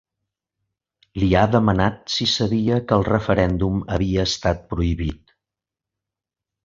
Li 1.23 1.27
ha 1.41 1.43
demanat 1.55 1.99
si 2.15 2.27
sabia 2.31 2.79
que 2.91 2.97
el 3.01 3.05
referèndum 3.09 3.85
havia 3.99 4.25
estat 4.31 4.65
prohibit. 4.73 5.37